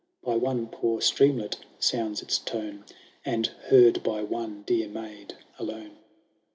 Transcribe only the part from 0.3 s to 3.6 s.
one poor streamlet sounds its tone, And